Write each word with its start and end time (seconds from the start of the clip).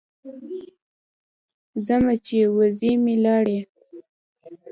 ځمه 1.85 2.13
چې 2.25 2.37
وزې 2.57 2.91
مې 3.03 3.15
لاړې. 3.25 3.59